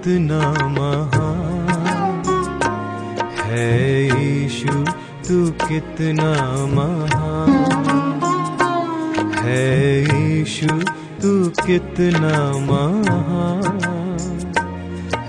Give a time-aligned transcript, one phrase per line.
[0.00, 2.22] कितना महान।
[3.38, 4.84] है यीशु,
[5.28, 6.32] तू कितना
[6.66, 7.70] महान।
[9.38, 10.66] है यीशु,
[11.22, 13.78] तू कितना महान।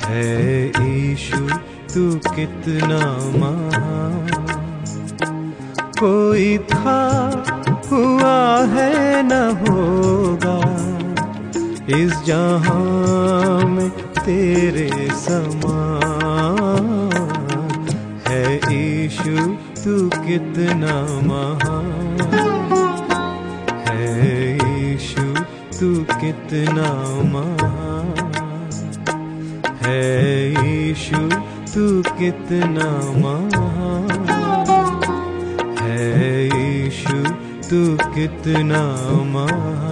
[0.04, 1.48] है यीशु,
[1.94, 3.00] तू कितना
[3.40, 4.28] महान।
[6.00, 7.11] कोई था
[14.26, 17.10] तेरे समान
[18.28, 19.36] है ईशु,
[19.82, 19.94] तू
[20.26, 20.94] कितना
[21.28, 22.20] महान
[23.88, 24.04] है
[24.94, 25.26] ईशु,
[25.80, 25.90] तू
[26.22, 26.90] कितना
[27.34, 28.72] महान
[29.84, 30.04] है
[30.74, 31.22] ईशु,
[31.74, 31.86] तू
[32.20, 32.90] कितना
[33.24, 34.22] महान
[35.82, 36.02] है
[36.60, 37.20] ईशु,
[37.70, 37.82] तू
[38.16, 38.84] कितना
[39.34, 39.91] महान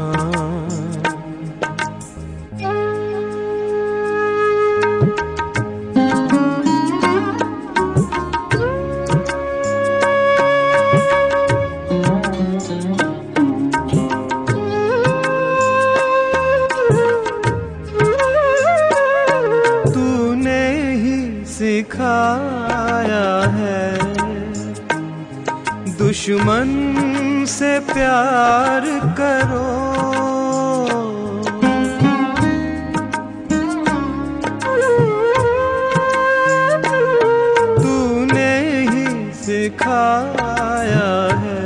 [40.50, 41.12] सिखाया
[41.42, 41.64] है।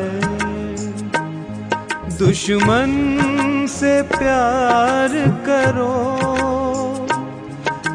[2.17, 2.91] दुश्मन
[3.69, 5.11] से प्यार
[5.47, 5.95] करो,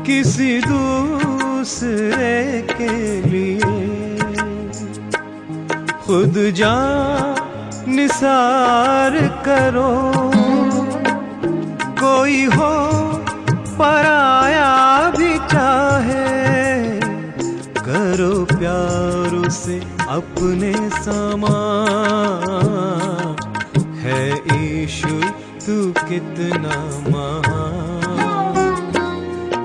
[0.06, 2.36] किसी दूसरे
[2.72, 2.94] के
[3.28, 3.76] लिए।
[6.06, 6.76] खुद जा
[7.88, 9.92] निसार करो,
[12.00, 12.72] कोई हो
[13.78, 14.72] पराया
[15.18, 16.26] भी चाहे,
[17.78, 19.80] करो प्यार से
[20.12, 20.72] अपने
[21.04, 22.06] समान
[24.02, 24.22] है
[24.54, 25.14] ईशु,
[25.64, 25.74] तू
[26.08, 26.76] कितना
[27.14, 28.16] महान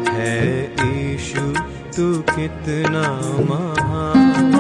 [0.10, 0.36] है
[0.88, 1.46] ईशु,
[1.96, 3.06] तू कितना
[3.50, 4.52] महान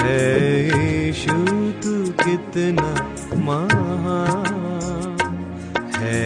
[0.00, 0.22] है
[1.08, 1.38] ईशु,
[1.84, 2.90] तू कितना
[3.48, 5.16] महान
[5.96, 6.22] है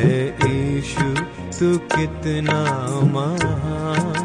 [0.50, 1.08] ईशु,
[1.58, 2.60] तू कितना
[3.14, 4.21] महान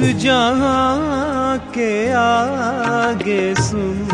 [0.00, 4.08] जहाँ के आगे सुन।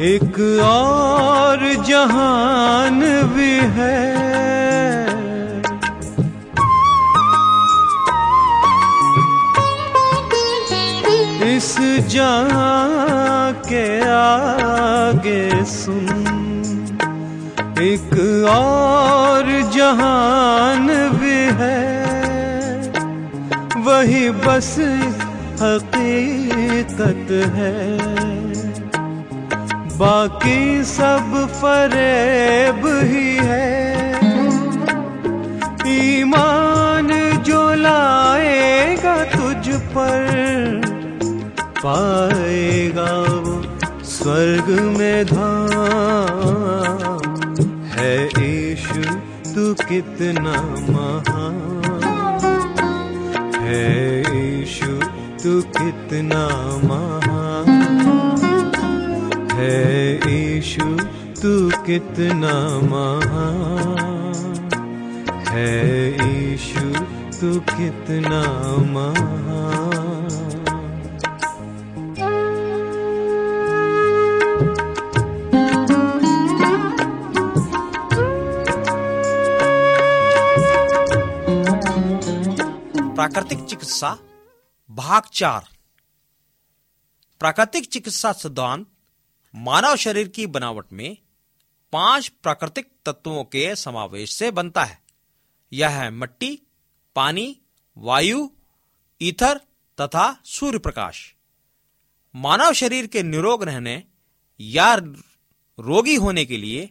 [0.00, 3.00] एक और जहान
[3.34, 4.22] भी है।
[11.56, 11.76] इस
[12.08, 16.32] जहाँ के आगे सुन।
[17.80, 18.12] एक
[18.48, 21.11] और जहान
[24.02, 24.76] वही बस
[25.62, 27.98] हकीकत है।
[29.98, 34.12] बाकी सब फरेब ही है।
[35.86, 37.08] ईमान
[37.46, 40.26] जो लाएगा तुझ पर,
[41.84, 43.62] पाएगा वो
[44.04, 47.22] स्वर्ग में धाम।
[47.82, 48.88] है ईश,
[49.54, 50.52] तू कितना
[50.90, 51.81] महान
[53.72, 54.92] है ईशु,
[55.42, 56.42] तू कितना
[56.88, 57.68] महान
[59.52, 59.78] है
[60.30, 60.88] ईशु,
[61.42, 61.52] तू
[61.86, 62.54] कितना
[62.90, 64.68] महान
[65.48, 65.70] है
[66.28, 66.86] ईशु,
[67.40, 68.42] तू कितना
[68.92, 69.81] महान
[83.14, 84.18] प्राकृतिक चिकित्सा,
[84.90, 85.68] भाग चार।
[87.40, 88.86] प्राकृतिक चिकित्सा सिद्धांत
[89.54, 91.16] मानव शरीर की बनावट में
[91.92, 95.02] पाँच प्राकृतिक तत्वों के समावेश से बनता है।
[95.72, 96.62] यह है मिट्टी,
[97.16, 97.58] पानी,
[97.96, 98.48] वायु,
[99.20, 99.58] ईथर
[100.00, 101.34] तथा सूर्य प्रकाश
[102.36, 104.04] मानव शरीर के निरोग रहने
[104.60, 106.90] या रोगी होने के लिए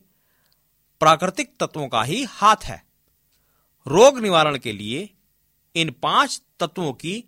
[1.00, 2.84] प्राकृतिक तत्वों का ही हाथ है।
[3.88, 5.10] रोग निवारण के लिए
[5.76, 7.24] इन पाँच तत्वों की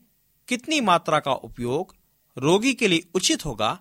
[0.48, 1.95] कितनी मात्रा का उपयोग
[2.38, 3.80] रोगी के लिए उचित होगा,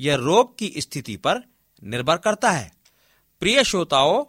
[0.00, 1.42] यह रोग की स्थिति पर
[1.84, 2.72] निर्भर करता है।
[3.40, 4.24] प्रिय श्रोताओं,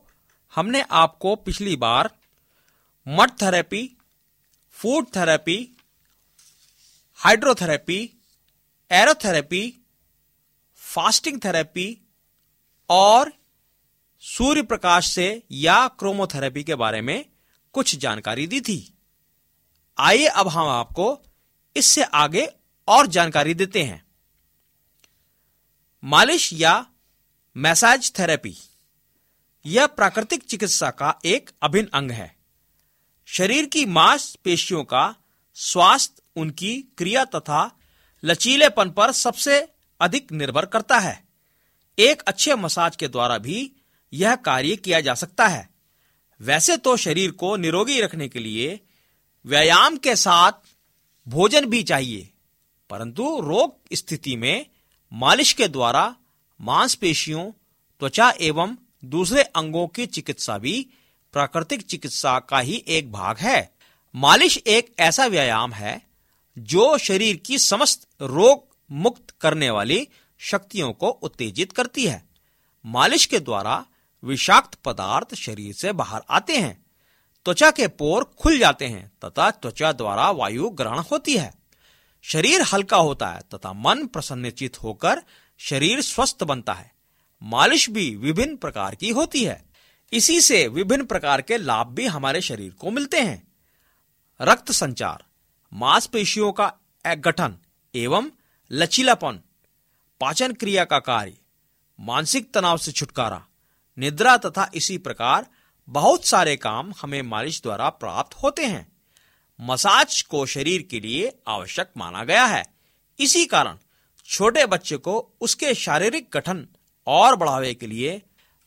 [0.55, 2.09] हमने आपको पिछली बार
[3.07, 3.97] mud therapy,
[4.71, 5.77] food therapy,
[7.15, 8.13] hydrotherapy,
[8.91, 9.73] aerotherapy,
[10.75, 12.01] fasting therapy
[12.89, 13.33] और
[14.19, 17.25] सूर्य प्रकाश से या क्रोमोथेरेपी के बारे में
[17.73, 18.94] कुछ जानकारी दी थी।
[19.97, 21.19] आइए अब हम आपको
[21.75, 22.49] इससे आगे
[22.87, 24.05] और जानकारी देते हैं।
[26.03, 26.85] मालिश या
[27.57, 28.57] मैसाज थेरेपी।
[29.65, 32.35] यह प्राकृतिक चिकित्सा का एक अभिन्न अंग है।
[33.25, 35.15] शरीर की मांसपेशियों का
[35.53, 37.79] स्वास्थ्य, उनकी क्रिया तथा
[38.23, 39.67] लचीलेपन पर सबसे
[40.01, 41.27] अधिक निर्भर करता है।
[41.99, 43.71] एक अच्छे मसाज के द्वारा भी
[44.13, 45.69] यह कार्य किया जा सकता है।
[46.41, 48.79] वैसे तो शरीर को निरोगी रखने के लिए
[49.45, 50.51] व्यायाम के साथ
[51.27, 52.29] भोजन भी चाहिए।
[52.89, 54.65] परंतु रोग स्थिति में
[55.13, 56.15] मालिश के द्वारा
[56.61, 57.51] मांसपेशियों,
[57.99, 60.87] त्वचा एवं दूसरे अंगों की चिकित्सा भी
[61.33, 63.75] प्राकृतिक चिकित्सा का ही एक भाग है।
[64.15, 66.01] मालिश एक ऐसा व्यायाम है
[66.57, 70.07] जो शरीर की समस्त रोग मुक्त करने वाली
[70.39, 72.25] शक्तियों को उत्तेजित करती है।
[72.85, 73.85] मालिश के द्वारा
[74.23, 76.84] विषाक्त पदार्थ शरीर से बाहर आते हैं।
[77.45, 81.53] त्वचा के पोर खुल जाते हैं, तथा त्वचा द्वारा वायु ग्रहण होती है।
[82.21, 85.21] शरीर हल्का होता है, तथा मन प्रसन्नचित होकर
[85.57, 86.91] शरीर स्वस्थ बनता है।
[87.43, 89.65] मालिश भी विभिन्न प्रकार की होती है।
[90.13, 93.47] इसी से विभिन्न प्रकार के लाभ भी हमारे शरीर को मिलते हैं।
[94.41, 95.23] रक्त संचार,
[95.73, 96.73] मांसपेशियों का
[97.07, 97.57] गठन
[97.95, 98.29] एवं
[98.71, 99.39] लचीलापन,
[100.21, 101.33] पाचन क्रिया का कार्य,
[101.99, 103.45] मानसिक तनाव से छुटकारा,
[103.97, 105.47] निद्रा तथा इसी प्रकार
[105.89, 108.91] बहुत सारे काम हमें मालिश द्वारा प्राप्त होते हैं।
[109.61, 112.63] मसाज को शरीर के लिए आवश्यक माना गया है।
[113.19, 113.77] इसी कारण
[114.25, 116.67] छोटे बच्चे को उसके शारीरिक गठन
[117.07, 118.21] और बढ़ावे के लिए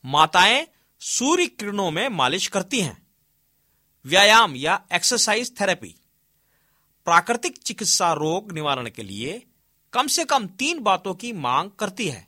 [0.04, 0.66] माताएँ
[1.00, 3.06] सूर्य किरणों में मालिश करती हैं।
[4.06, 5.94] व्यायाम या एक्सरसाइज थेरेपी।
[7.04, 9.42] प्राकृतिक चिकित्सा रोग निवारण के लिए
[9.92, 12.26] कम से कम तीन बातों की मांग करती है।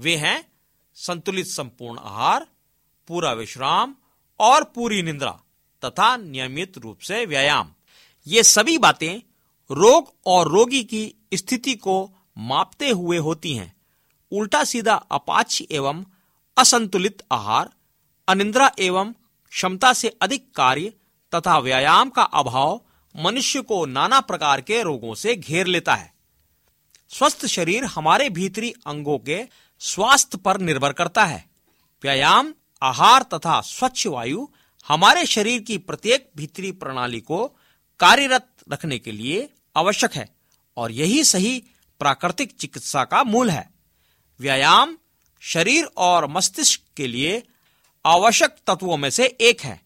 [0.00, 0.52] वे हैं
[0.94, 2.46] संतुलित संपूर्ण आहार,
[3.08, 3.96] पूरा विश्राम
[4.40, 5.30] और पूरी निंद्रा
[5.84, 7.72] तथा नियमित रूप से व्यायाम।
[8.26, 9.18] ये सभी बातें
[9.70, 13.76] रोग और रोगी की स्थिति को मापते हुए होती हैं।
[14.32, 16.04] उल्टा सीधा अपाच एवं
[16.56, 17.70] असंतुलित आहार,
[18.28, 19.12] अनिंद्रा एवं
[19.50, 20.92] क्षमता से अधिक कार्य
[21.34, 22.80] तथा व्यायाम का अभाव
[23.16, 26.12] मनुष्य को नाना प्रकार के रोगों से घेर लेता है।
[27.08, 29.44] स्वस्थ शरीर हमारे भीतरी अंगों के
[29.78, 31.44] स्वास्थ्य पर निर्भर करता है।
[32.02, 34.46] व्यायाम आहार तथा स्वच्छ वायु
[34.88, 37.46] हमारे शरीर की प्रत्येक भीतरी प्रणाली को
[38.00, 40.28] कार्यरत रखने के लिए आवश्यक है
[40.76, 41.64] और यही सही
[41.98, 43.70] प्राकृतिक चिकित्सा का मूल है।
[44.40, 44.98] व्यायाम
[45.40, 47.42] शरीर और मस्तिष्क के लिए
[48.06, 49.80] आवश्यक तत्वों में से एक है।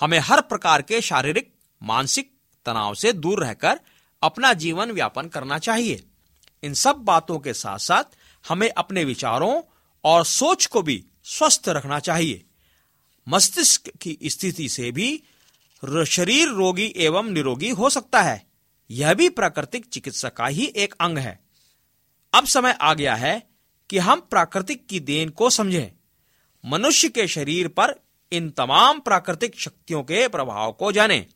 [0.00, 2.32] हमें हर प्रकार के शारीरिक, मानसिक
[2.66, 3.80] तनाव से दूर रहकर
[4.22, 6.04] अपना जीवन व्यापन करना चाहिए।
[6.62, 8.04] इन सब बातों के साथ साथ
[8.48, 9.62] हमें अपने विचारों
[10.04, 12.44] और सोच को भी स्वस्थ रखना चाहिए।
[13.28, 15.22] मस्तिष्क की स्थिति से भी
[16.06, 18.46] शरीर रोगी एवं निरोगी हो सकता है।
[18.90, 21.40] यह भी प्राकृतिक चिकित्सा का ही एक अंग है।
[22.34, 23.42] अब समय आ गया है
[23.90, 25.88] कि हम प्राकृतिक की देन को समझें।
[26.64, 27.94] मनुष्य के शरीर पर
[28.32, 31.26] इन तमाम प्राकृतिक शक्तियों के प्रभाव को जानें।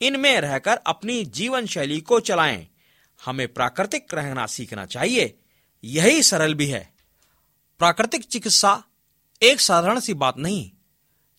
[0.00, 2.68] इनमें रहकर अपनी जीवन शैली को चलाएँ।
[3.24, 5.38] हमें प्राकृतिक रहना सीखना चाहिए।
[5.84, 6.94] यही सरल भी है।
[7.78, 8.84] प्राकृतिक चिकित्सा
[9.42, 10.70] एक साधारण सी बात नहीं।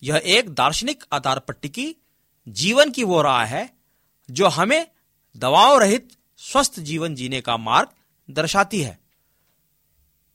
[0.02, 1.96] यह एक दार्शनिक आधार पट्टी की
[2.48, 3.76] जीवन की वो राह है,
[4.30, 4.90] जो हमें
[5.36, 7.88] दवाओं रहित स्वस्थ जीवन जीने का मार्ग
[8.30, 8.98] दर्शाती है।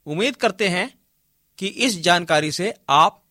[0.06, 1.00] उम्मीद करते हैं
[1.58, 3.24] कि इस जानकारी से आप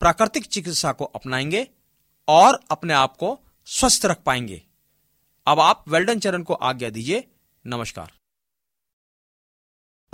[0.00, 1.68] प्राकृतिक चिकित्सा को अपनाएँगे
[2.28, 4.62] और अपने आप को स्वस्थ रख पाएँगे।
[5.46, 7.28] अब आप वेल्डन चरण को आज्ञा दीजिए।
[7.66, 8.12] नमस्कार।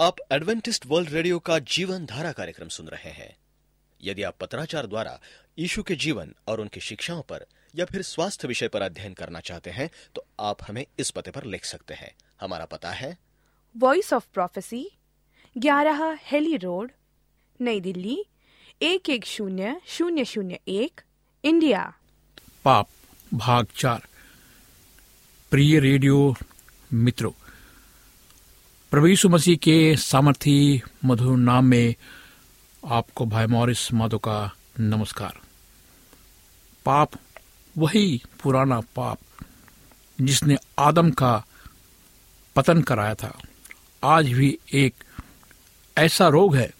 [0.01, 3.37] आप एडवेंटिस्ट वर्ल्ड रेडियो का जीवन धारा कार्यक्रम सुन रहे हैं।
[4.03, 5.21] यदि आप पत्राचार द्वारा
[5.59, 7.45] यीशु के जीवन और उनकी शिक्षाओं पर
[7.77, 11.45] या फिर स्वास्थ्य विषय पर अध्ययन करना चाहते हैं तो आप हमें इस पते पर
[11.45, 13.17] लिख सकते हैं। हमारा पता है।
[13.77, 14.91] वॉइस ऑफ़ प्रोफेसी
[15.59, 16.91] ग्यारह हेली रोड
[17.61, 18.19] नई दिल्ली
[18.83, 21.01] एक एक शून्य शून्य शून्य एक
[21.45, 21.93] इंडिया।
[22.65, 22.89] पाप
[23.35, 24.07] भाग चार।
[25.51, 26.35] प्रिय रेडियो
[26.93, 27.33] मित्रों
[28.91, 31.95] प्रभु यीशु मसीह के सामर्थी मधुर नाम में
[32.83, 35.41] आपको भाई मॉरिस माधो का नमस्कार।
[36.87, 37.11] पाप,
[37.77, 39.19] वही पुराना पाप
[40.19, 41.33] जिसने आदम का
[42.57, 43.33] पतन कराया था,
[44.03, 45.05] आज भी एक
[45.97, 46.71] ऐसा रोग है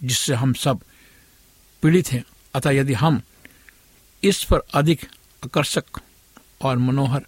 [0.00, 0.80] जिससे हम सब
[1.82, 3.20] पीड़ित हैं। अतः यदि हम
[4.22, 5.04] इस पर अधिक
[5.42, 6.00] आकर्षक
[6.62, 7.26] और मनोहर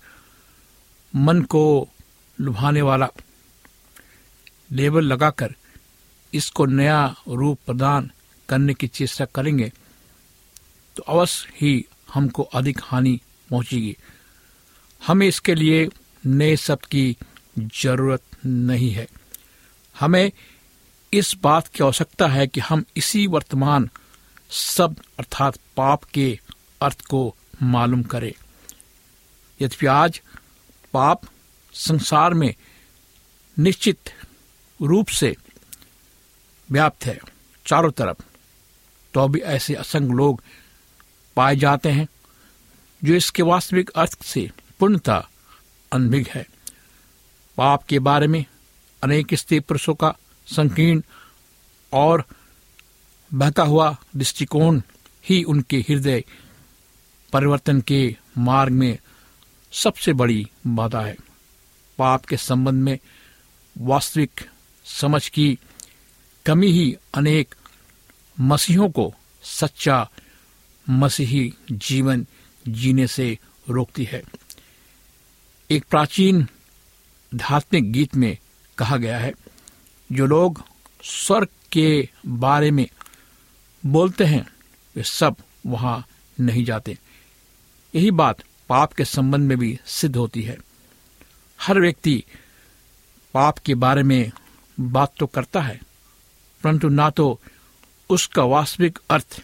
[1.15, 1.89] मन को
[2.39, 3.09] लुभाने वाला
[4.73, 5.55] लेबल लगाकर
[6.35, 8.11] इसको नया रूप प्रदान
[8.49, 9.73] करने की चेष्टा करेंगे
[10.97, 13.19] तो अवश्य ही हमको अधिक हानि
[13.51, 13.97] पहुंचेगी।
[15.03, 15.89] हमें इसके लिए
[16.27, 17.17] नए शब्द की
[17.59, 19.07] ज़रूरत नहीं है।
[19.97, 20.31] हमें
[21.13, 23.89] इस बात की आवश्यकता है कि हम इसी वर्तमान
[24.51, 26.39] शब्द अर्थात पाप के
[26.83, 28.33] अर्थ को मालूम करें।
[29.61, 30.21] यद्यपि आज
[30.93, 31.23] पाप
[31.75, 32.55] संसार में
[33.57, 34.11] निश्चित
[34.81, 35.35] रूप से
[36.71, 37.19] व्याप्त है,
[37.67, 38.23] चारों तरफ़।
[39.15, 40.43] तो भी ऐसे असंग लोग
[41.37, 42.09] पाए जाते हैं,
[43.05, 45.29] जो इसके वास्तविक अर्थ से पूर्णता
[45.93, 46.47] अनभिग है।
[47.57, 48.45] पाप के बारे में
[49.03, 50.17] अनेक स्त्री पुरुषों का
[50.47, 51.03] संकीर्ण
[51.93, 52.25] और
[53.35, 54.81] बहता हुआ दृष्टिकोण
[55.29, 56.25] ही उनके हृदय
[57.33, 58.99] परिवर्तन के मार्ग में
[59.73, 61.17] सबसे बड़ी बाधा है।
[61.99, 62.99] पाप के संबंध में
[63.79, 64.41] वास्तविक
[64.85, 65.59] समझ की
[66.47, 67.55] कमी ही अनेक
[68.41, 70.11] मसीहों को सच्चा
[70.91, 72.27] मसीही जीवन
[72.69, 73.39] जीने से
[73.71, 74.23] रोकती है।
[75.71, 76.47] एक प्राचीन
[77.35, 78.39] धार्मिक गीत में
[78.79, 79.33] कहा गया है,
[80.13, 80.65] जो लोग
[81.03, 82.89] स्वर्ग के बारे में
[83.87, 84.47] बोलते हैं,
[84.97, 85.37] वे सब
[85.67, 86.07] वहाँ
[86.41, 86.99] नहीं जाते।
[87.95, 90.59] यही बात पाप के संबंध में भी सिद्ध होती है।
[91.61, 92.25] हर व्यक्ति
[93.35, 94.33] पाप के बारे में
[94.81, 95.94] बात तो करता है
[96.65, 97.41] परंतु ना तो
[98.11, 99.43] उसका वास्तविक अर्थ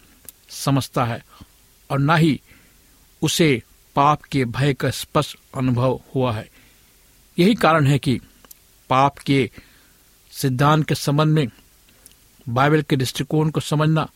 [0.51, 1.23] समझता है
[1.91, 2.41] और ना ही
[3.23, 3.63] उसे
[3.97, 6.49] पाप के भय का स्पष्ट अनुभव हुआ है।
[7.39, 8.21] यही कारण है कि
[8.91, 9.51] पाप के
[10.33, 11.47] सिद्धांत के संबंध में
[12.49, 14.09] बाइबल के दृष्टिकोण को समझना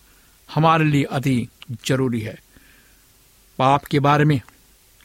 [0.48, 1.48] हमारे लिए अति
[1.86, 2.38] ज़रूरी है।
[3.58, 4.40] पाप के बारे में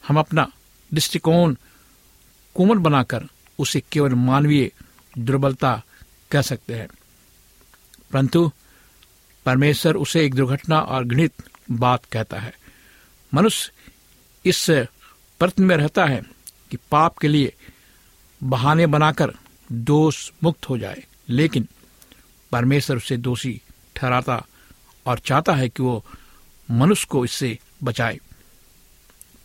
[0.08, 0.48] हम अपना
[0.92, 1.56] दृष्टिकोण
[2.56, 3.28] कोमल बनाकर
[3.60, 4.72] उसे केवल मानवीय
[5.18, 5.82] दुर्बलता
[6.32, 6.88] कह सकते हैं।
[8.12, 8.52] परंतु
[9.46, 12.54] परमेश्वर उसे एक दुर्घटना और घृणित बात कहता है।
[13.34, 13.72] मनुष्य
[14.46, 14.66] इस
[15.42, 16.22] प्रश्न में रहता है
[16.72, 17.54] कि पाप के लिए
[18.42, 19.34] बहाने बनाकर
[19.72, 21.68] दोष मुक्त हो जाए, लेकिन
[22.52, 23.60] परमेश्वर उसे दोषी
[23.96, 24.46] ठहराता
[25.06, 26.04] और चाहता है कि वो
[26.70, 28.20] मनुष्य को इससे बचाए।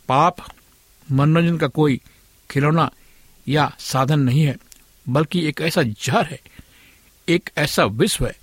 [0.09, 0.37] पाप
[1.09, 2.01] मनोरंजन का कोई
[2.51, 2.91] खिलौना
[3.49, 4.57] या साधन नहीं है,
[5.07, 6.41] बल्कि एक ऐसा जहर है,
[7.29, 8.37] एक ऐसा विश्व है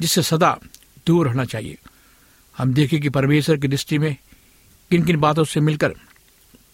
[0.00, 0.58] जिससे सदा
[1.06, 1.78] दूर रहना चाहिए।
[2.58, 4.16] हम देखें कि परमेश्वर की दृष्टि में
[4.90, 5.88] किन किन बातों से मिलकर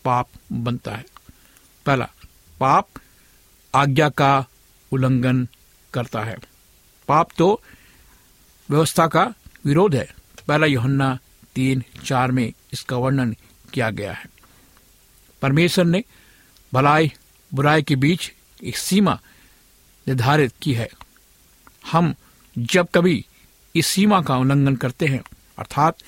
[0.04, 1.04] पाप बनता है।
[1.86, 2.08] पहला,
[2.60, 2.88] पाप
[3.74, 4.46] आज्ञा का
[4.92, 5.48] उल्लंघन
[5.94, 6.36] करता है।
[7.08, 7.62] पाप तो
[8.70, 10.14] व्यवस्था का विरोध है।
[10.48, 11.18] पहला योहन्ना
[11.54, 13.36] तीन चार में इसका वर्णन
[13.72, 14.26] किया गया है।
[15.42, 16.04] परमेश्वर ने
[16.74, 17.12] भलाई
[17.54, 18.32] बुराई के बीच
[18.64, 19.20] एक सीमा
[20.08, 20.88] निर्धारित की है।
[21.92, 22.14] हम
[22.58, 23.26] जब कभी
[23.76, 25.22] इस सीमा का उल्लंघन करते हैं,
[25.58, 25.98] अर्थात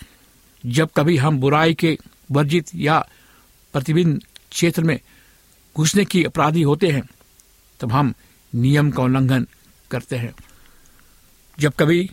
[0.66, 1.98] जब कभी हम बुराई के
[2.30, 3.08] वर्जित या
[3.72, 5.00] प्रतिबिंब क्षेत्र में
[5.76, 7.02] घुसने की अपराधी होते हैं,
[7.80, 8.14] तब हम
[8.54, 9.46] नियम का उल्लंघन
[9.90, 10.34] करते हैं।
[11.60, 12.10] जब कभी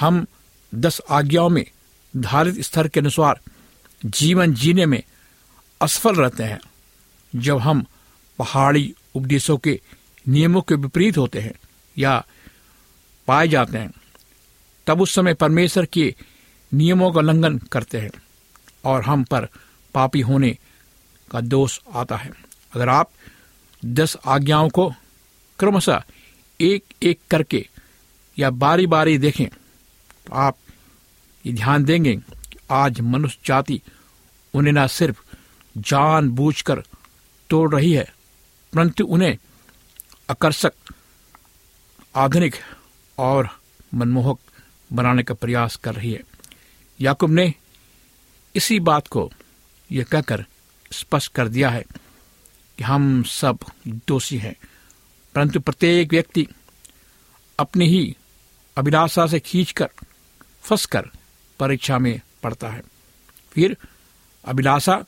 [0.00, 0.26] हम
[0.74, 1.64] दस आज्ञाओं में
[2.16, 3.40] धारित स्तर के अनुसार
[4.06, 5.02] जीवन जीने में
[5.80, 6.60] असफल रहते हैं,
[7.36, 7.84] जब हम
[8.38, 9.80] पहाड़ी उपदेशों के
[10.28, 11.54] नियमों के विपरीत होते हैं
[11.98, 12.26] या
[13.28, 13.92] पाए जाते हैं।
[14.86, 16.14] तब उस समय परमेश्वर के
[16.72, 18.10] नियमों का उल्लंघन करते हैं
[18.84, 19.48] और हम पर
[19.94, 20.56] पापी होने
[21.30, 22.30] का दोष आता है।
[22.72, 23.10] अगर आप
[23.82, 24.88] दस आज्ञाओं को
[25.58, 26.02] क्रमशः
[26.60, 27.66] एक एक करके
[28.36, 30.56] या बारी बारी देखें तो आप
[31.44, 33.80] ये ध्यान देंगे कि आज मनुष्य जाति
[34.54, 35.20] उन्हें न सिर्फ़
[35.76, 36.82] जान बूझकर
[37.50, 38.04] तोड़ रही है,
[38.72, 39.36] परंतु उन्हें
[40.30, 40.72] आकर्षक,
[42.14, 42.54] आधुनिक
[43.18, 43.48] और
[43.94, 44.38] मनमोहक
[44.92, 46.22] बनाने का प्रयास कर रही है।
[47.00, 47.52] याकूब ने
[48.54, 49.30] इसी बात को
[49.92, 50.44] यह कहकर
[50.92, 51.84] स्पष्ट कर दिया है
[52.78, 54.54] कि हम सब दोषी हैं,
[55.34, 56.46] परंतु प्रत्येक व्यक्ति
[57.58, 58.16] अपनी ही
[58.76, 59.88] अभिलाषा से खींचकर,
[60.62, 61.10] फंसकर
[61.58, 62.82] परीक्षा में पड़ता है।
[63.52, 63.76] फिर
[64.44, 65.04] अभिलाषा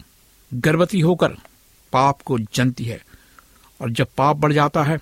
[0.54, 1.36] गर्भवती होकर
[1.92, 3.04] पाप को जनती है
[3.80, 4.98] और जब पाप बढ़ जाता है,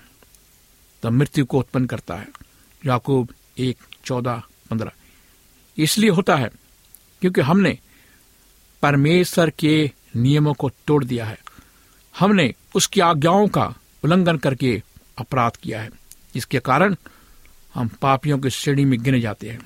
[1.03, 2.27] तब मृत्यु को उत्पन्न करता है।
[2.85, 4.91] याकूब एक, चौदह, पंद्रह।
[5.77, 6.49] इसलिए होता है,
[7.21, 7.79] क्योंकि हमने
[8.81, 11.39] परमेश्वर के नियमों को तोड़ दिया है।
[12.19, 14.83] हमने उसकी आज्ञाओं का उल्लंघन करके
[15.17, 15.89] अपराध किया है।
[16.33, 16.95] जिसके कारण
[17.73, 19.59] हम पापियों की श्रेणी में गिने जाते हैं।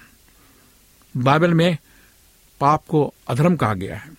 [1.18, 1.78] बाइबल में
[2.60, 4.12] पाप को अधर्म कहा गया है।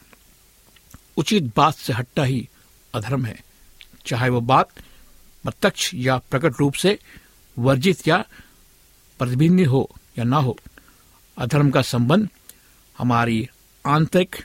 [1.16, 2.48] उचित बात से हट्टा ही
[2.94, 3.44] अधर्म है।
[4.06, 4.70] चाहे वो बात
[5.42, 6.98] प्रत्यक्ष या प्रकट रूप से
[7.58, 8.24] वर्जित या
[9.18, 10.56] प्रतिबिंबित हो या ना हो,
[11.36, 12.28] अधर्म का संबंध
[12.98, 13.48] हमारी
[13.84, 14.36] आंतरिक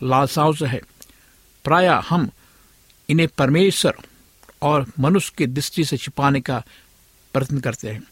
[0.00, 0.80] लालसाओं से है।
[1.64, 2.30] प्राय हम
[3.08, 3.96] इन्हें परमेश्वर
[4.62, 6.62] और मनुष्य की दृष्टि से छिपाने का
[7.34, 8.02] प्रयत्न करते हैं।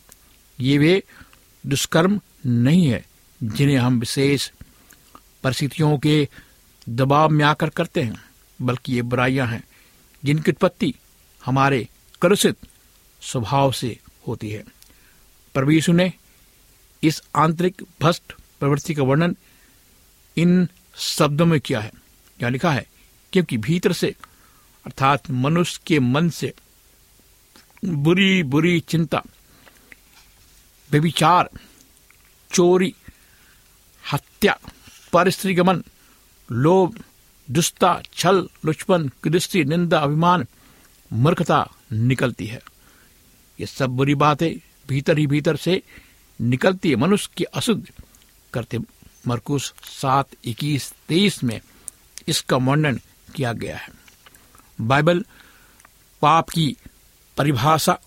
[0.58, 1.02] ये वे
[1.64, 3.04] दुष्कर्म नहीं है
[3.40, 4.50] जिन्हें हम विशेष
[5.44, 6.28] परिस्थितियों के
[6.88, 8.22] दबाव में आकर करते हैं,
[8.62, 9.62] बल्कि ये बुराइयाँ हैं
[10.22, 10.94] जिनकी उत्पत्ति
[11.42, 11.88] हमारे
[12.22, 12.56] कलुषित
[13.22, 14.64] स्वभाव से होती है।
[15.54, 16.12] परवीसु ने
[17.02, 19.36] इस आंतरिक भ्रष्ट प्रवृत्ति का वर्णन
[20.36, 21.92] इन शब्दों में किया है।
[22.38, 22.86] क्या लिखा है,
[23.32, 24.14] क्योंकि भीतर से,
[24.86, 26.52] अर्थात मनुष्य के मन से,
[27.84, 29.22] बुरी बुरी चिंता,
[30.90, 31.50] व्यभिचार,
[32.50, 32.94] चोरी,
[34.12, 34.58] हत्या
[35.12, 35.82] परिस्त्रीगमन
[36.52, 37.02] लोभ
[37.48, 40.46] दुष्टा छल, लुचपन कृष्टि निंदा, अभिमान,
[41.12, 42.62] मूर्खता निकलती है।
[43.58, 44.52] ये सब बुरी बातें
[44.88, 45.82] भीतर ही भीतर से
[46.40, 47.90] निकलती है। मनुष्य की अशुद्ध
[48.54, 48.78] करते
[49.26, 51.60] मरकुस सात, इक्कीस, तेईस में
[52.28, 53.00] इसका वर्णन
[53.34, 53.88] किया गया है।
[54.80, 55.24] बाइबल
[56.22, 56.76] पाप की
[57.36, 57.98] परिभाषा,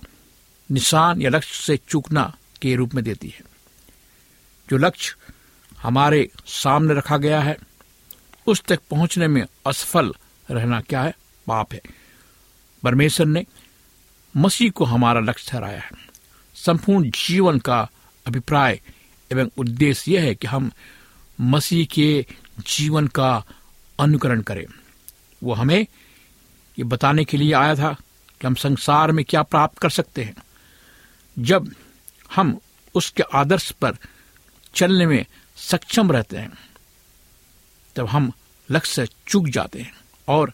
[0.71, 3.41] निशान या लक्ष्य से चूकना के रूप में देती है।
[4.69, 5.15] जो लक्ष्य
[5.79, 7.57] हमारे सामने रखा गया है,
[8.47, 10.13] उस तक पहुँचने में असफल
[10.51, 11.15] रहना क्या है?
[11.47, 11.81] पाप है।
[12.83, 13.45] परमेश्वर ने
[14.37, 16.06] मसीह को हमारा लक्ष्य ठहराया है।
[16.65, 17.89] संपूर्ण जीवन का
[18.27, 18.81] अभिप्राय
[19.31, 20.71] एवं उद्देश्य यह है कि हम
[21.41, 22.25] मसीह के
[22.59, 23.43] जीवन का
[23.99, 24.65] अनुकरण करें।
[25.43, 25.87] वो हमें
[26.79, 27.93] ये बताने के लिए आया था
[28.41, 30.35] कि हम संसार में क्या प्राप्त कर सकते हैं।
[31.39, 31.71] जब
[32.35, 32.59] हम
[32.95, 33.97] उसके आदर्श पर
[34.73, 36.51] चलने में सक्षम रहते हैं,
[37.95, 38.31] तब हम
[38.71, 39.93] लक्ष्य से चूक जाते हैं
[40.27, 40.53] और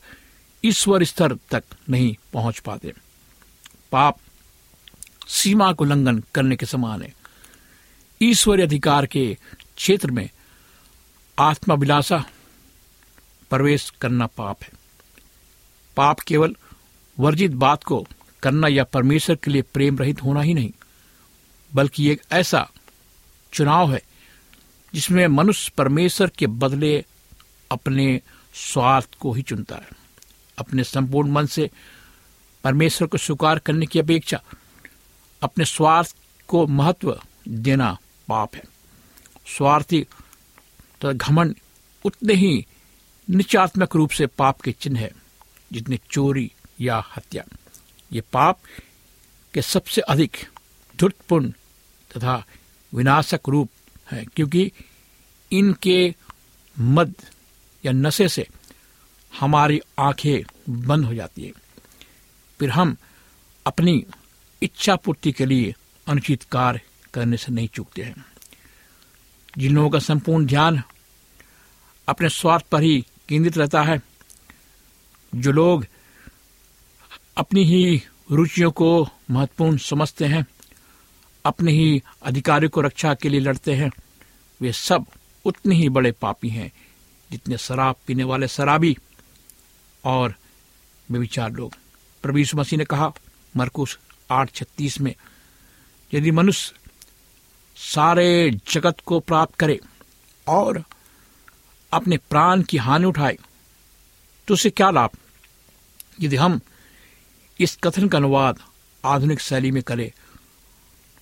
[0.66, 2.94] ईश्वर स्तर तक नहीं पहुँच पाते।
[3.92, 4.18] पाप
[5.34, 7.14] सीमा को उल्लंघन करने के समान है।
[8.22, 9.38] ईश्वरीय अधिकार के
[9.78, 10.30] क्षेत्र में
[11.38, 12.24] आत्माभिलाषा
[13.50, 14.72] प्रवेश करना पाप है।
[15.98, 16.56] पाप केवल
[17.18, 18.06] वर्जित बात को
[18.44, 20.72] करना या परमेश्वर के लिए प्रेम रहित होना ही नहीं,
[21.72, 22.68] बल्कि एक ऐसा
[23.54, 24.02] चुनाव है
[24.94, 27.06] जिसमें मनुष्य परमेश्वर के बदले
[27.72, 28.22] अपने
[28.54, 29.90] स्वार्थ को ही चुनता है।
[30.58, 31.70] अपने संपूर्ण मन से
[32.64, 34.42] परमेश्वर को स्वीकार करने की अपेक्षा
[35.44, 36.16] अपने स्वार्थ
[36.48, 38.64] को महत्व देना पाप है।
[39.48, 40.06] स्वार्थी
[41.02, 41.56] तो घमंड
[42.06, 42.66] उतने ही
[43.28, 45.12] निचात्मक रूप से पाप के चिन्ह है,
[45.72, 46.52] जितने चोरी
[46.82, 47.44] या हत्या।
[48.12, 48.60] ये पाप
[49.54, 50.38] के सबसे अधिक
[50.96, 51.50] धुर्तपूर्ण
[52.12, 52.44] तथा
[52.94, 53.70] विनाशक रूप
[54.12, 54.72] है, क्योंकि
[55.52, 56.16] इनके
[56.80, 57.14] मद
[57.84, 58.48] या नशे से
[59.34, 60.44] हमारी आँखें
[60.88, 61.52] बंद हो जाती है।
[62.60, 62.96] फिर हम
[63.66, 64.06] अपनी
[64.62, 65.76] इच्छा पूर्ति के लिए
[66.08, 66.82] अनुचित कार्य
[67.14, 68.26] करने से नहीं चूकते हैं।
[69.58, 70.84] जिन लोगों का संपूर्ण ध्यान
[72.08, 74.02] अपने स्वार्थ पर ही केंद्रित रहता है,
[75.36, 75.86] जो लोग
[77.38, 80.46] अपनी ही रुचियों को महत्वपूर्ण समझते हैं,
[81.46, 83.92] अपने ही अधिकारों को रक्षा के लिए लड़ते हैं,
[84.62, 85.06] वे सब
[85.46, 86.72] उतने ही बड़े पापी हैं,
[87.32, 88.98] जितने शराब पीने वाले शराबी
[90.06, 90.36] और
[91.12, 91.74] बेविचार लोग।
[92.24, 93.14] प्रभु मसीह ने कहा
[93.58, 94.00] मरकुश
[94.32, 95.14] आठ छत्तीस में,
[96.14, 96.76] यदि मनुष्य
[97.78, 99.80] सारे जगत को प्राप्त करे
[100.48, 100.84] और
[101.92, 103.38] अपने प्राण की हानि उठाए
[104.48, 105.10] तो उसे क्या लाभ?
[106.22, 106.60] यदि हम
[107.60, 108.60] इस कथन का अनुवाद
[109.06, 110.12] आधुनिक शैली में करें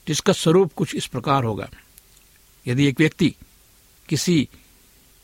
[0.08, 1.70] जिसका स्वरूप कुछ इस प्रकार होगा।
[2.66, 3.34] यदि एक व्यक्ति
[4.10, 4.48] किसी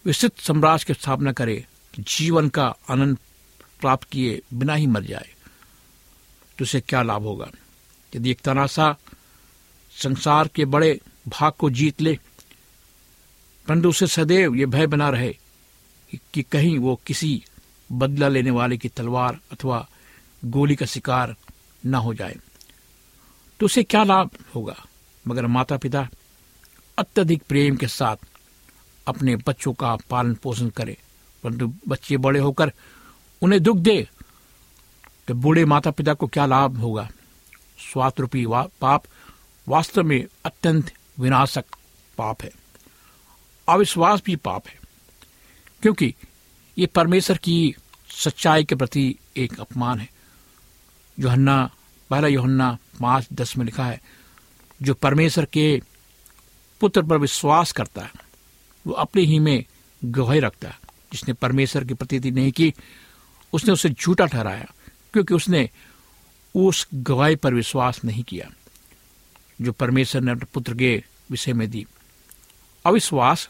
[0.06, 1.66] विस्तृत साम्राज्य की स्थापना करे
[2.00, 3.18] जीवन का आनंद
[3.82, 5.34] प्राप्त किए बिना ही मर जाए
[6.58, 7.50] तो उसे क्या लाभ होगा?
[8.15, 8.96] यदि एक तनासा
[9.91, 12.17] संसार के बड़े भाग को जीत ले,
[13.67, 15.36] परंतु उसे सदैव ये भय बना रहे
[16.34, 17.43] कि कहीं वो किसी
[17.91, 19.88] बदला लेने वाले की तलवार अथवा
[20.46, 21.36] गोली का शिकार
[21.86, 22.36] न हो जाए।
[23.60, 24.76] तो उसे क्या लाभ होगा?
[25.28, 26.08] मगर माता पिता
[26.98, 28.17] अत्यधिक प्रेम के साथ
[29.08, 30.98] अपने बच्चों का पालन पोषण करे।
[31.43, 32.72] परंतु बच्चे बड़े होकर
[33.41, 34.08] उन्हें दुख दे
[35.28, 37.10] तो बूढ़े माता पिता को क्या लाभ होगा?
[37.78, 39.04] स्वास्थ्य रूपी वा, पाप
[39.68, 41.66] वास्तव में अत्यंत विनाशक
[42.18, 42.52] पाप है।
[43.70, 44.76] अविश्वास भी पाप है
[45.82, 46.13] क्योंकि
[46.78, 47.76] ये परमेश्वर की
[48.10, 50.10] सच्चाई के प्रति एक अपमान है।
[51.20, 51.70] योहन्ना
[52.10, 54.02] पहला योहन्ना पाँच दस में लिखा है
[54.82, 55.82] जो परमेश्वर के
[56.82, 58.12] पुत्र पर विश्वास करता है
[58.88, 59.66] वो अपने ही में
[60.06, 60.80] गवाही रखता है।
[61.12, 62.74] जिसने परमेश्वर की प्रतीति नहीं की
[63.54, 64.66] उसने उसे झूठा ठहराया
[65.13, 65.70] क्योंकि उसने
[66.58, 68.50] उस गवाही पर विश्वास नहीं किया,
[69.62, 71.86] जो परमेश्वर ने अपने पुत्र के विषय में दी।
[72.86, 73.50] अविश्वास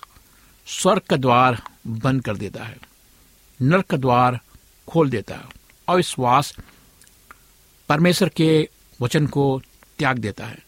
[0.67, 2.77] स्वर्ग का द्वार बंद कर देता है,
[3.61, 4.39] नरक का द्वार
[4.87, 5.45] खोल देता है।
[5.89, 6.55] अविश्वास
[7.89, 8.69] परमेश्वर के
[9.01, 9.61] वचन को
[9.99, 10.59] त्याग देता है।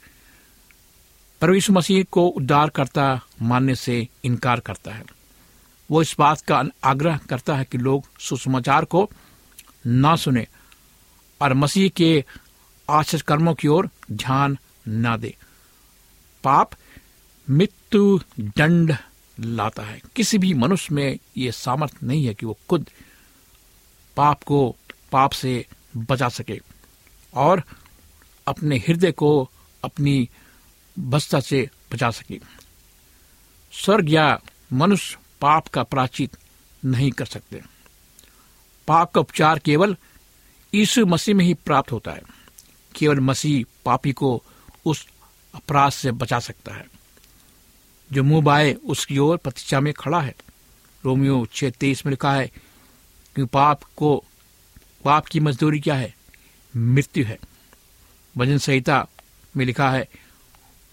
[1.41, 5.03] परमेश्वर मसीह को उद्धार करता मानने से इनकार करता है।
[5.91, 9.09] वो इस बात का आग्रह करता है कि लोग सुसमाचार को
[9.87, 10.47] ना सुने
[11.41, 12.25] और मसीह के
[12.89, 15.37] आश्चर्य कर्मों की ओर ध्यान न दे।
[16.43, 16.71] पाप
[17.49, 18.95] मृत्यु दंड
[19.39, 22.89] लाता है। किसी भी मनुष्य में ये सामर्थ्य नहीं है कि वो खुद
[24.15, 24.75] पाप को
[25.11, 25.65] पाप से
[25.97, 26.61] बचा सके
[27.33, 27.63] और
[28.47, 29.49] अपने हृदय को
[29.83, 30.29] अपनी
[30.99, 32.39] बस्ता से बचा सके।
[33.71, 34.39] स्वर्ग या
[34.73, 36.37] मनुष्य पाप का प्राचित
[36.85, 37.61] नहीं कर सकते।
[38.87, 39.97] पाप का उपचार केवल
[40.73, 42.21] यीशु मसीह में ही प्राप्त होता है।
[42.95, 44.43] केवल मसीह पापी को
[44.85, 45.07] उस
[45.55, 46.85] अपराध से बचा सकता है।
[48.11, 50.35] जो मुँह बाए उसकी ओर प्रतीक्षा में खड़ा है।
[51.05, 52.47] रोमियो छह तेईस में लिखा है
[53.35, 54.23] कि पाप को,
[55.05, 56.15] पाप की मजदूरी क्या है?
[56.75, 57.39] मृत्यु है।
[58.37, 59.07] भजन संहिता
[59.57, 60.09] में लिखा है,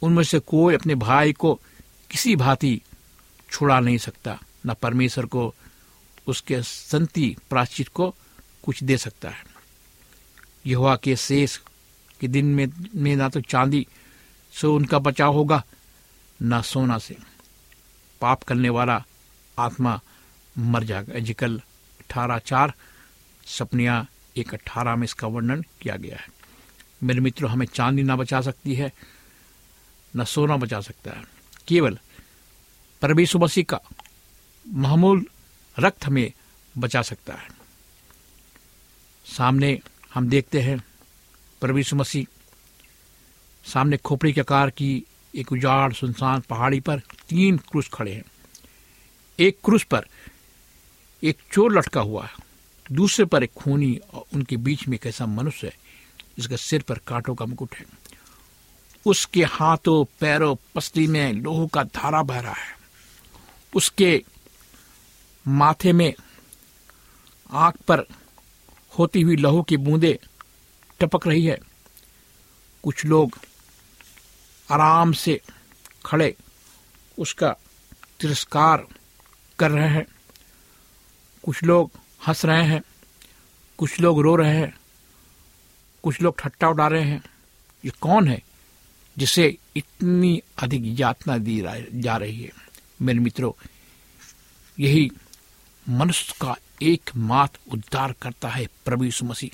[0.02, 1.60] उनमें से कोई अपने भाई को
[2.10, 2.82] किसी भांति
[3.52, 5.54] छुड़ा नहीं सकता, न परमेश्वर को,
[6.26, 8.14] उसके संति प्राचित को
[8.62, 9.45] कुछ दे सकता है।
[10.66, 11.56] यह के शेष
[12.20, 13.86] के दिन में, में ना तो चांदी
[14.52, 15.64] से उनका बचाव होगा
[16.42, 17.16] न सोना से।
[18.20, 19.04] पाप करने वाला
[19.58, 20.00] आत्मा
[20.58, 21.58] मर जाएगा। एजिकल
[22.00, 22.72] अठारह चार
[23.46, 26.28] सपनिया एक अठारह में इसका वर्णन किया गया है।
[27.02, 28.92] मेरे मित्रों हमें चांदी ना बचा सकती है
[30.16, 31.24] न सोना बचा सकता है।
[31.68, 31.98] केवल
[33.02, 33.80] परमेश्वर मसीह का
[34.68, 35.26] मामूल
[35.78, 36.32] रक्त हमें
[36.78, 37.48] बचा सकता है।
[39.26, 39.80] सामने
[40.16, 40.84] हम देखते हैं
[41.62, 42.26] परमेश्वर मसीह
[43.64, 48.24] सामने खोपड़ी के आकार की एक उजाड़ सुनसान पहाड़ी पर तीन क्रूस खड़े हैं।
[49.38, 50.06] एक क्रूस पर
[51.22, 52.30] एक चोर लटका हुआ है।
[52.92, 55.76] दूसरे पर एक खूनी और उनके बीच में एक ऐसा मनुष्य है,
[56.36, 57.84] जिसके सिर पर कांटों का मुकुट है।
[59.06, 62.76] उसके हाथों, पैरों, पसली में लोह का धारा बह रहा है।
[63.74, 64.24] उसके
[65.48, 66.14] माथे में
[67.50, 68.06] आँख पर
[68.98, 70.18] होती हुई लहू की बूंदे
[71.00, 71.58] टपक रही है।
[72.84, 73.38] कुछ लोग
[74.68, 75.40] आराम से
[76.06, 76.34] खड़े
[77.18, 77.50] उसका
[78.20, 78.86] तिरस्कार
[79.58, 80.06] कर रहे हैं।
[81.44, 81.90] कुछ लोग
[82.26, 82.82] हंस रहे हैं,
[83.78, 84.74] कुछ लोग रो रहे हैं,
[86.04, 87.22] कुछ लोग ठट्टा उड़ा रहे हैं।
[87.84, 88.40] ये कौन है
[89.16, 91.60] जिसे इतनी अधिक यातना दी
[91.94, 92.50] जा रही है?
[93.02, 93.52] मेरे मित्रों,
[94.78, 95.10] यही
[95.88, 99.50] मनुष्य का एकमात्र उद्धार करता है प्रभु यीशु मसीह,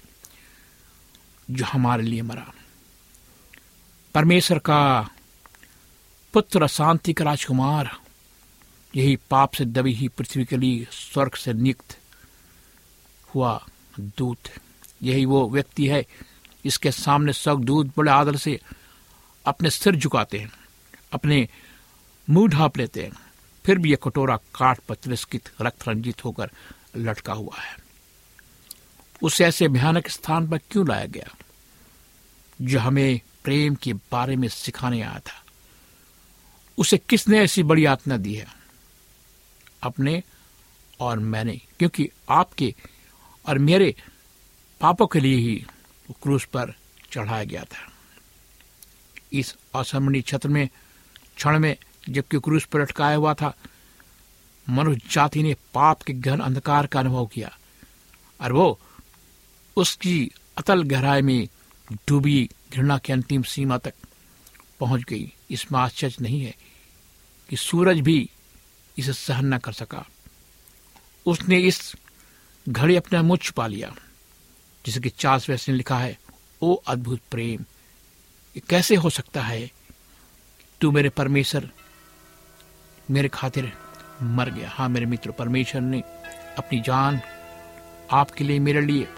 [1.50, 2.52] जो हमारे लिए मरा।
[4.14, 5.08] परमेश्वर का
[6.34, 7.90] पुत्र शांति का राजकुमार,
[8.94, 11.98] यही पाप से दबी ही पृथ्वी के लिए स्वर्ग से नियुक्त
[13.28, 13.66] हुआ
[14.00, 14.48] दूत।
[15.02, 16.04] यही वो व्यक्ति है
[16.64, 18.58] इसके सामने सब दूत बड़े आदर से
[19.44, 20.52] अपने सिर झुकाते हैं,
[21.12, 21.48] अपने
[22.28, 23.12] मुँह ढाप लेते हैं।
[23.66, 26.51] फिर भी यह कटोरा काट पर तिरस्कृत रक्त रंजित होकर
[26.96, 27.77] लटका हुआ है।
[29.22, 31.35] उसे ऐसे भयानक स्थान पर क्यों लाया गया?
[32.62, 35.44] जो हमें प्रेम के बारे में सिखाने आया था।
[36.79, 38.46] उसे किसने ऐसी बड़ी आत्मा दी है?
[39.83, 40.22] अपने
[41.01, 42.75] और मैंने, क्योंकि आपके
[43.48, 43.94] और मेरे
[44.81, 45.66] पापों के लिए ही
[46.22, 46.75] क्रूस पर
[47.12, 47.92] चढ़ाया गया था।
[49.33, 50.68] इस असमरणीय क्षेत्र में,
[51.37, 51.77] क्षण में
[52.08, 53.54] जबकि क्रूस पर लटकाया हुआ था।
[54.66, 57.50] मनुष्य जाति ने पाप के गहन अंधकार का अनुभव किया
[58.40, 58.78] और वो
[59.76, 61.48] उसकी अतल गहराई में
[62.08, 63.94] डूबी घृणा की अंतिम सीमा तक
[64.80, 66.54] पहुँच गई। इसमें आश्चर्य नहीं है
[67.50, 68.30] कि सूरज भी
[68.98, 70.04] इसे सहन न कर सका।
[71.26, 71.94] उसने इस
[72.68, 73.94] घड़ी अपना मुझ छुपा लिया
[74.86, 76.18] जिसे कि चार्ल्स वेस्ट ने लिखा है,
[76.62, 77.60] ओ अद्भुत प्रेम,
[78.56, 79.70] ये कैसे हो सकता है?
[80.80, 81.70] तू मेरे परमेश्वर
[83.10, 83.72] मेरे खातिर
[84.22, 86.00] मर गया। हाँ मेरे मित्र, परमेश्वर ने
[86.58, 87.20] अपनी जान
[88.10, 89.08] आपके लिए मेरे लिए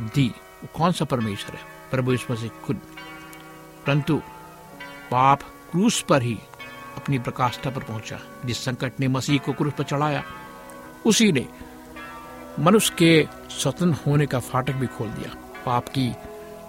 [0.00, 1.62] दी। वो कौन सा परमेश्वर है?
[1.90, 2.76] प्रभु ईश्वर से खुद।
[3.86, 4.22] परंतु
[5.10, 6.38] पाप क्रूस पर ही
[6.96, 10.24] अपनी प्रकाष्ठा पर पहुँचा, जिस संकट ने मसीह को क्रूस पर चढ़ाया।
[11.06, 11.48] उसी ने
[12.60, 15.34] मनुष्य के स्वतंत्र होने का फाटक भी खोल दिया।
[15.66, 16.14] पाप की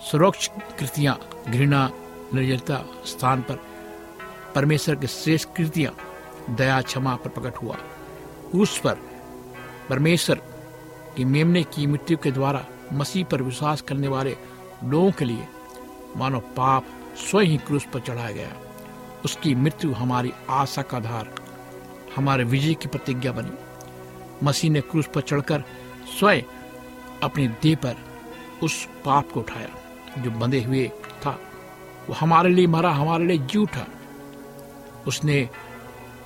[0.01, 1.89] सुरक्ष कृतियाँ, घृणा
[2.33, 3.68] निर्जलता स्थान पर
[4.55, 5.93] परमेश्वर के श्रेष्ठ कृतियाँ
[6.49, 7.77] दया, क्षमा पर प्रकट हुआ।
[8.55, 8.97] उस पर
[9.89, 10.35] परमेश्वर
[11.17, 14.38] की मेमने की मृत्यु के द्वारा मसीह पर विश्वास करने वाले
[14.83, 15.47] लोगों के लिए
[16.17, 16.85] मानो पाप
[17.17, 18.51] स्वयं ही क्रूस पर चढ़ाया गया।
[19.25, 21.35] उसकी मृत्यु हमारी आशा का आधार,
[22.15, 23.51] हमारे विजय की प्रतिज्ञा बनी।
[24.43, 25.63] मसीह ने क्रूस पर चढ़कर
[26.19, 26.41] स्वयं
[27.23, 27.95] अपने देह पर
[28.63, 29.69] उस पाप को उठाया,
[30.21, 30.91] जो बंधे हुए
[31.25, 31.39] था।
[32.09, 33.85] वो हमारे लिए मरा, हमारे लिए जी उठा
[35.07, 35.49] उसने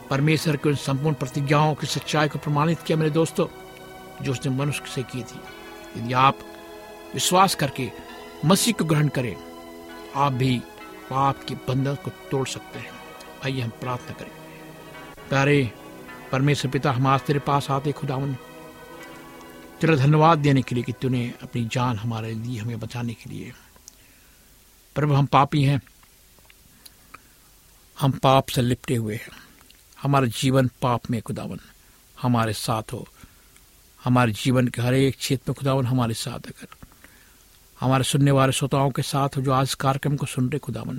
[0.10, 3.48] परमेश्वर के उन संपूर्ण प्रतिज्ञाओं की सच्चाई को प्रमाणित किया। मेरे दोस्तों,
[4.24, 5.40] जो उसने मनुष्य से की थी,
[6.00, 6.40] यदि आप
[7.14, 7.92] विश्वास करके
[8.46, 9.36] मसीह को ग्रहण करें,
[10.16, 10.60] आप भी
[11.10, 12.92] पाप के बंधन को तोड़ सकते हैं।
[13.46, 14.32] आइए हम प्रार्थना करें।
[15.30, 15.72] प्यारे
[16.32, 18.36] परमेश्वर पिता, हम आज तेरे पास आते खुदावन।
[19.82, 23.52] तेरा धन्यवाद देने के लिए कि तूने अपनी जान हमारे लिए, हमें बचाने के लिए।
[24.96, 25.82] प्रभु, हम पापी हैं।
[28.04, 29.30] हम पाप से लिपटे हुए हैं।
[30.02, 31.60] हमारा जीवन पाप में खुदावन।
[32.22, 33.08] हमारे साथ हो।
[34.04, 36.68] हमारे जीवन के हर एक क्षेत्र में खुदावन हमारे साथ अगर
[37.80, 40.96] हमारे सुनने वाले श्रोताओं के साथ हो जो आज कार्यक्रम को सुन रहे खुदावन।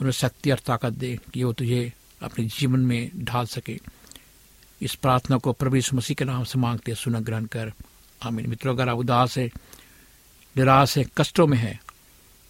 [0.00, 3.80] उन्हें शक्ति और ताकत दे कि वो तुझे अपने जीवन में ढाल सके।
[4.82, 7.72] इस प्रार्थना को प्रभु यीशु मसीह के नाम से मांगते हैं सुन ग्रहण कर।
[8.22, 9.46] आमीन। मित्रों, अगर आप उदास है,
[10.56, 11.82] निराश है, कष्टों में है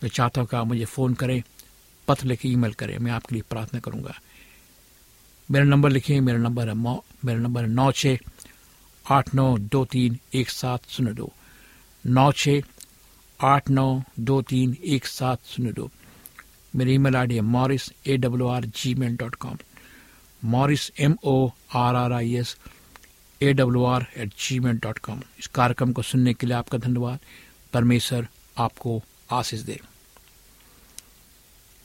[0.03, 1.43] मैं चाहता हूँ कि आप मुझे फ़ोन करें।
[2.09, 4.15] पत्र लिखे, ईमेल करें, मैं आपके लिए प्रार्थना करूँगा।
[5.49, 8.19] मेरा नंबर लिखिए मेरा नंबर है मेरा नंबर है नौ छः
[9.05, 11.33] आठ नौ दो तीन एक सात शून्य दो।
[12.05, 12.63] नौ छः
[13.41, 15.91] आठ नौ दो तीन एक सात शून्य दो।
[16.75, 19.57] मेरी ईमेल आई डी है Morris A W R Gmail dot com.
[20.43, 22.57] Morris M O R R I S
[23.41, 25.21] A W R at Gmail dot com.
[25.39, 27.19] इस कार्यक्रम को सुनने के लिए आपका धन्यवाद।
[27.73, 29.81] परमेश्वर आपको आशीष दे।